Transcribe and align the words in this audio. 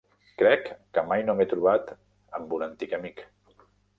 Crec 0.41 0.63
que 0.97 1.03
mai 1.11 1.25
no 1.27 1.35
m'he 1.41 1.47
trobat 1.51 1.93
amb 2.39 2.57
un 2.59 2.65
antic 2.69 2.99
amic. 3.01 3.23